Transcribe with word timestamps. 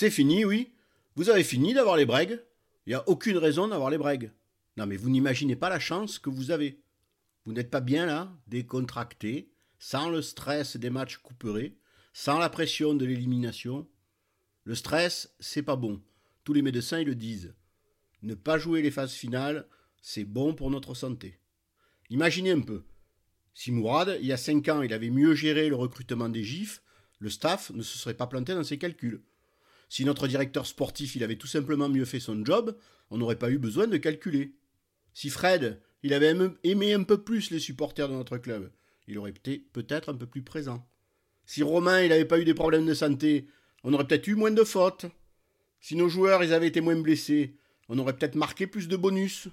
C'est 0.00 0.08
fini, 0.08 0.46
oui. 0.46 0.72
Vous 1.14 1.28
avez 1.28 1.44
fini 1.44 1.74
d'avoir 1.74 1.98
les 1.98 2.06
bregues. 2.06 2.42
Il 2.86 2.88
n'y 2.88 2.94
a 2.94 3.06
aucune 3.06 3.36
raison 3.36 3.68
d'avoir 3.68 3.90
les 3.90 3.98
bregues. 3.98 4.32
Non, 4.78 4.86
mais 4.86 4.96
vous 4.96 5.10
n'imaginez 5.10 5.56
pas 5.56 5.68
la 5.68 5.78
chance 5.78 6.18
que 6.18 6.30
vous 6.30 6.50
avez. 6.50 6.80
Vous 7.44 7.52
n'êtes 7.52 7.68
pas 7.68 7.82
bien 7.82 8.06
là, 8.06 8.32
décontracté, 8.46 9.52
sans 9.78 10.08
le 10.08 10.22
stress 10.22 10.78
des 10.78 10.88
matchs 10.88 11.18
couperés, 11.18 11.76
sans 12.14 12.38
la 12.38 12.48
pression 12.48 12.94
de 12.94 13.04
l'élimination. 13.04 13.86
Le 14.64 14.74
stress, 14.74 15.34
c'est 15.38 15.62
pas 15.62 15.76
bon. 15.76 16.00
Tous 16.44 16.54
les 16.54 16.62
médecins 16.62 17.00
ils 17.00 17.06
le 17.06 17.14
disent. 17.14 17.54
Ne 18.22 18.32
pas 18.32 18.56
jouer 18.56 18.80
les 18.80 18.90
phases 18.90 19.12
finales, 19.12 19.68
c'est 20.00 20.24
bon 20.24 20.54
pour 20.54 20.70
notre 20.70 20.94
santé. 20.94 21.40
Imaginez 22.08 22.52
un 22.52 22.62
peu. 22.62 22.84
Si 23.52 23.70
Mourad, 23.70 24.16
il 24.18 24.26
y 24.28 24.32
a 24.32 24.38
cinq 24.38 24.66
ans, 24.70 24.80
il 24.80 24.94
avait 24.94 25.10
mieux 25.10 25.34
géré 25.34 25.68
le 25.68 25.76
recrutement 25.76 26.30
des 26.30 26.42
GIFs, 26.42 26.80
le 27.18 27.28
staff 27.28 27.68
ne 27.72 27.82
se 27.82 27.98
serait 27.98 28.14
pas 28.14 28.26
planté 28.26 28.54
dans 28.54 28.64
ses 28.64 28.78
calculs. 28.78 29.22
Si 29.90 30.04
notre 30.04 30.28
directeur 30.28 30.66
sportif, 30.66 31.16
il 31.16 31.24
avait 31.24 31.36
tout 31.36 31.48
simplement 31.48 31.88
mieux 31.88 32.04
fait 32.04 32.20
son 32.20 32.44
job, 32.44 32.76
on 33.10 33.18
n'aurait 33.18 33.40
pas 33.40 33.50
eu 33.50 33.58
besoin 33.58 33.88
de 33.88 33.96
calculer. 33.96 34.54
Si 35.14 35.30
Fred, 35.30 35.80
il 36.04 36.14
avait 36.14 36.32
aimé 36.62 36.94
un 36.94 37.02
peu 37.02 37.22
plus 37.22 37.50
les 37.50 37.58
supporters 37.58 38.08
de 38.08 38.14
notre 38.14 38.38
club, 38.38 38.70
il 39.08 39.18
aurait 39.18 39.32
été 39.32 39.66
peut-être 39.72 40.08
un 40.08 40.14
peu 40.14 40.26
plus 40.26 40.42
présent. 40.42 40.86
Si 41.44 41.64
Romain, 41.64 42.02
il 42.02 42.10
n'avait 42.10 42.24
pas 42.24 42.38
eu 42.38 42.44
des 42.44 42.54
problèmes 42.54 42.86
de 42.86 42.94
santé, 42.94 43.48
on 43.82 43.92
aurait 43.92 44.06
peut-être 44.06 44.28
eu 44.28 44.36
moins 44.36 44.52
de 44.52 44.62
fautes. 44.62 45.06
Si 45.80 45.96
nos 45.96 46.08
joueurs, 46.08 46.44
ils 46.44 46.52
avaient 46.52 46.68
été 46.68 46.80
moins 46.80 46.94
blessés, 46.94 47.56
on 47.88 47.98
aurait 47.98 48.16
peut-être 48.16 48.36
marqué 48.36 48.68
plus 48.68 48.86
de 48.86 48.96
bonus. 48.96 49.48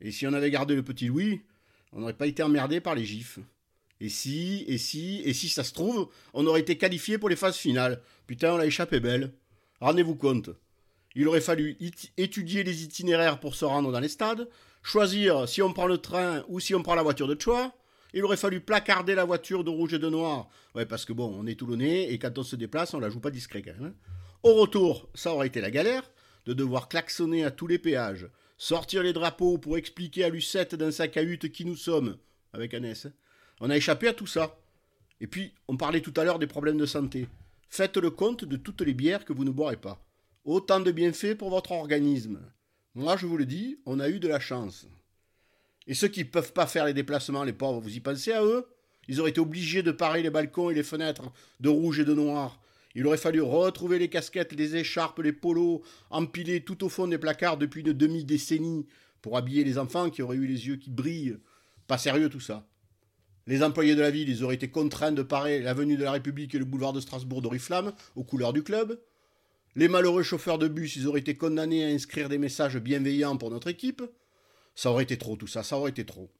Et 0.00 0.10
si 0.10 0.26
on 0.26 0.32
avait 0.32 0.50
gardé 0.50 0.74
le 0.74 0.82
petit 0.82 1.08
Louis, 1.08 1.42
on 1.92 2.00
n'aurait 2.00 2.14
pas 2.14 2.26
été 2.26 2.42
emmerdé 2.42 2.80
par 2.80 2.94
les 2.94 3.04
gifs. 3.04 3.38
Et 4.00 4.08
si, 4.08 4.64
et 4.66 4.78
si, 4.78 5.20
et 5.26 5.34
si 5.34 5.50
ça 5.50 5.64
se 5.64 5.74
trouve, 5.74 6.08
on 6.32 6.46
aurait 6.46 6.62
été 6.62 6.78
qualifié 6.78 7.18
pour 7.18 7.28
les 7.28 7.36
phases 7.36 7.56
finales. 7.56 8.00
Putain, 8.26 8.54
on 8.54 8.56
l'a 8.56 8.64
échappé 8.64 9.00
belle. 9.00 9.34
Rendez-vous 9.80 10.14
compte. 10.14 10.50
Il 11.14 11.26
aurait 11.26 11.40
fallu 11.40 11.76
étudier 12.16 12.62
les 12.62 12.84
itinéraires 12.84 13.40
pour 13.40 13.54
se 13.54 13.64
rendre 13.64 13.90
dans 13.90 14.00
les 14.00 14.08
stades, 14.08 14.48
choisir 14.82 15.48
si 15.48 15.62
on 15.62 15.72
prend 15.72 15.86
le 15.86 15.98
train 15.98 16.44
ou 16.48 16.60
si 16.60 16.74
on 16.74 16.82
prend 16.82 16.94
la 16.94 17.02
voiture 17.02 17.26
de 17.26 17.40
choix. 17.40 17.72
Il 18.12 18.24
aurait 18.24 18.36
fallu 18.36 18.60
placarder 18.60 19.14
la 19.14 19.24
voiture 19.24 19.64
de 19.64 19.70
rouge 19.70 19.94
et 19.94 19.98
de 19.98 20.08
noir. 20.08 20.48
Ouais, 20.74 20.86
parce 20.86 21.04
que 21.04 21.12
bon, 21.12 21.34
on 21.36 21.46
est 21.46 21.58
toulonnais 21.58 22.12
et 22.12 22.18
quand 22.18 22.36
on 22.38 22.42
se 22.42 22.56
déplace, 22.56 22.94
on 22.94 23.00
la 23.00 23.10
joue 23.10 23.20
pas 23.20 23.30
discret 23.30 23.62
quand 23.62 23.72
même. 23.80 23.92
Hein. 23.92 24.12
Au 24.42 24.54
retour, 24.54 25.08
ça 25.14 25.32
aurait 25.32 25.48
été 25.48 25.60
la 25.60 25.70
galère 25.70 26.10
de 26.46 26.52
devoir 26.52 26.88
klaxonner 26.88 27.44
à 27.44 27.50
tous 27.50 27.66
les 27.66 27.78
péages, 27.78 28.28
sortir 28.56 29.02
les 29.02 29.12
drapeaux 29.12 29.58
pour 29.58 29.76
expliquer 29.76 30.24
à 30.24 30.28
Lucette 30.28 30.74
dans 30.74 30.90
sa 30.90 31.08
cahute 31.08 31.50
qui 31.50 31.64
nous 31.64 31.76
sommes, 31.76 32.16
avec 32.52 32.74
Annès. 32.74 33.06
On 33.60 33.70
a 33.70 33.76
échappé 33.76 34.08
à 34.08 34.14
tout 34.14 34.26
ça. 34.26 34.58
Et 35.20 35.26
puis, 35.26 35.52
on 35.68 35.76
parlait 35.76 36.00
tout 36.00 36.14
à 36.16 36.24
l'heure 36.24 36.38
des 36.38 36.46
problèmes 36.46 36.78
de 36.78 36.86
santé. 36.86 37.28
Faites 37.72 37.96
le 37.98 38.10
compte 38.10 38.44
de 38.44 38.56
toutes 38.56 38.80
les 38.80 38.94
bières 38.94 39.24
que 39.24 39.32
vous 39.32 39.44
ne 39.44 39.52
boirez 39.52 39.76
pas. 39.76 40.04
Autant 40.44 40.80
de 40.80 40.90
bienfaits 40.90 41.36
pour 41.36 41.50
votre 41.50 41.70
organisme. 41.70 42.40
Moi, 42.96 43.16
je 43.16 43.26
vous 43.26 43.36
le 43.36 43.46
dis, 43.46 43.78
on 43.86 44.00
a 44.00 44.08
eu 44.08 44.18
de 44.18 44.26
la 44.26 44.40
chance. 44.40 44.88
Et 45.86 45.94
ceux 45.94 46.08
qui 46.08 46.24
ne 46.24 46.28
peuvent 46.28 46.52
pas 46.52 46.66
faire 46.66 46.84
les 46.84 46.94
déplacements, 46.94 47.44
les 47.44 47.52
pauvres, 47.52 47.80
vous 47.80 47.96
y 47.96 48.00
pensez 48.00 48.32
à 48.32 48.44
eux? 48.44 48.66
Ils 49.06 49.20
auraient 49.20 49.30
été 49.30 49.40
obligés 49.40 49.84
de 49.84 49.92
parer 49.92 50.20
les 50.20 50.30
balcons 50.30 50.70
et 50.70 50.74
les 50.74 50.82
fenêtres 50.82 51.30
de 51.60 51.68
rouge 51.68 52.00
et 52.00 52.04
de 52.04 52.12
noir. 52.12 52.60
Il 52.96 53.06
aurait 53.06 53.16
fallu 53.16 53.40
retrouver 53.40 54.00
les 54.00 54.08
casquettes, 54.08 54.52
les 54.52 54.74
écharpes, 54.74 55.20
les 55.20 55.32
polos, 55.32 55.82
empilés 56.10 56.64
tout 56.64 56.82
au 56.82 56.88
fond 56.88 57.06
des 57.06 57.18
placards 57.18 57.56
depuis 57.56 57.82
une 57.82 57.92
demi-décennie 57.92 58.88
pour 59.22 59.36
habiller 59.36 59.62
les 59.62 59.78
enfants 59.78 60.10
qui 60.10 60.22
auraient 60.22 60.36
eu 60.36 60.46
les 60.46 60.66
yeux 60.66 60.76
qui 60.76 60.90
brillent. 60.90 61.38
Pas 61.86 61.98
sérieux 61.98 62.30
tout 62.30 62.40
ça. 62.40 62.66
Les 63.50 63.64
employés 63.64 63.96
de 63.96 64.00
la 64.00 64.12
ville, 64.12 64.28
ils 64.28 64.44
auraient 64.44 64.54
été 64.54 64.70
contraints 64.70 65.10
de 65.10 65.22
parer 65.22 65.60
l'avenue 65.60 65.96
de 65.96 66.04
la 66.04 66.12
République 66.12 66.54
et 66.54 66.58
le 66.60 66.64
boulevard 66.64 66.92
de 66.92 67.00
Strasbourg 67.00 67.42
d'Oriflamme 67.42 67.92
aux 68.14 68.22
couleurs 68.22 68.52
du 68.52 68.62
club. 68.62 69.00
Les 69.74 69.88
malheureux 69.88 70.22
chauffeurs 70.22 70.56
de 70.56 70.68
bus, 70.68 70.94
ils 70.94 71.08
auraient 71.08 71.18
été 71.18 71.36
condamnés 71.36 71.84
à 71.84 71.88
inscrire 71.88 72.28
des 72.28 72.38
messages 72.38 72.76
bienveillants 72.76 73.36
pour 73.36 73.50
notre 73.50 73.66
équipe. 73.66 74.04
Ça 74.76 74.92
aurait 74.92 75.02
été 75.02 75.18
trop 75.18 75.34
tout 75.34 75.48
ça, 75.48 75.64
ça 75.64 75.76
aurait 75.76 75.90
été 75.90 76.06
trop. 76.06 76.30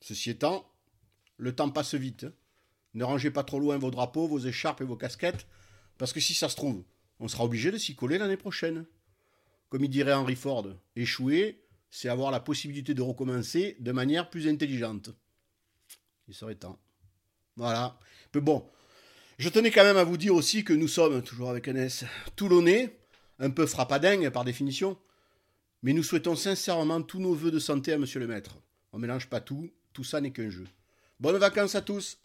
Ceci 0.00 0.30
étant, 0.30 0.70
le 1.36 1.52
temps 1.52 1.68
passe 1.68 1.96
vite. 1.96 2.26
Ne 2.94 3.02
rangez 3.02 3.32
pas 3.32 3.42
trop 3.42 3.58
loin 3.58 3.76
vos 3.76 3.90
drapeaux, 3.90 4.28
vos 4.28 4.38
écharpes 4.38 4.82
et 4.82 4.84
vos 4.84 4.94
casquettes, 4.94 5.48
parce 5.98 6.12
que 6.12 6.20
si 6.20 6.32
ça 6.32 6.48
se 6.48 6.54
trouve, 6.54 6.84
on 7.18 7.26
sera 7.26 7.42
obligé 7.42 7.72
de 7.72 7.76
s'y 7.76 7.96
coller 7.96 8.18
l'année 8.18 8.36
prochaine. 8.36 8.86
Comme 9.68 9.82
il 9.82 9.90
dirait 9.90 10.14
Henry 10.14 10.36
Ford, 10.36 10.68
échouer, 10.94 11.60
c'est 11.90 12.08
avoir 12.08 12.30
la 12.30 12.38
possibilité 12.38 12.94
de 12.94 13.02
recommencer 13.02 13.76
de 13.80 13.90
manière 13.90 14.30
plus 14.30 14.46
intelligente. 14.46 15.10
Il 16.28 16.34
serait 16.34 16.54
temps. 16.54 16.78
Voilà. 17.56 17.98
Mais 18.34 18.40
bon, 18.40 18.64
je 19.38 19.48
tenais 19.48 19.70
quand 19.70 19.84
même 19.84 19.96
à 19.96 20.04
vous 20.04 20.16
dire 20.16 20.34
aussi 20.34 20.62
que 20.62 20.72
nous 20.72 20.88
sommes, 20.88 21.22
toujours 21.22 21.50
avec 21.50 21.68
un 21.68 21.76
S, 21.76 22.04
Toulonnais, 22.36 22.98
un 23.38 23.50
peu 23.50 23.66
frappadingue 23.66 24.28
par 24.30 24.44
définition, 24.44 24.98
mais 25.82 25.92
nous 25.92 26.02
souhaitons 26.02 26.36
sincèrement 26.36 27.02
tous 27.02 27.20
nos 27.20 27.34
voeux 27.34 27.50
de 27.50 27.58
santé 27.58 27.92
à 27.92 27.98
monsieur 27.98 28.20
le 28.20 28.26
maître. 28.26 28.58
On 28.92 28.98
mélange 28.98 29.28
pas 29.28 29.40
tout, 29.40 29.70
tout 29.92 30.04
ça 30.04 30.20
n'est 30.20 30.32
qu'un 30.32 30.50
jeu. 30.50 30.66
Bonnes 31.20 31.36
vacances 31.36 31.74
à 31.74 31.82
tous 31.82 32.18